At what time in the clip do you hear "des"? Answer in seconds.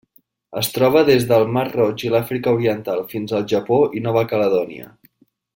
1.09-1.27